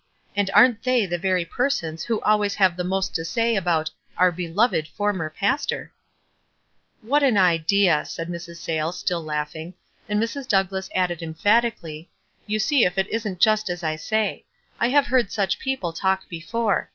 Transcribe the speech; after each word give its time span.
And 0.35 0.49
aren't 0.55 0.81
they 0.81 1.05
the 1.05 1.19
very 1.19 1.45
persons 1.45 2.03
who 2.05 2.21
always 2.21 2.55
have 2.55 2.75
the 2.75 2.83
most 2.83 3.13
to 3.13 3.23
say 3.23 3.55
about' 3.55 3.91
our 4.17 4.31
be 4.31 4.47
loved 4.47 4.87
former 4.87 5.29
pastor?'" 5.29 5.93
"What 7.03 7.21
an 7.21 7.37
idea!" 7.37 8.03
said 8.07 8.27
Mrs. 8.27 8.55
Sayles, 8.55 8.97
still 8.97 9.23
laugh 9.23 9.55
ing; 9.55 9.75
and 10.09 10.19
Mrs. 10.19 10.47
Douglass 10.47 10.89
added 10.95 11.21
emphatically,— 11.21 12.09
"You 12.47 12.57
see 12.57 12.83
if 12.83 12.97
it 12.97 13.09
isn't 13.09 13.39
just 13.39 13.69
as 13.69 13.83
I 13.83 13.95
say. 13.95 14.43
I 14.79 14.89
have 14.89 15.05
heard 15.05 15.31
such 15.31 15.59
people 15.59 15.93
talk 15.93 16.27
before. 16.27 16.89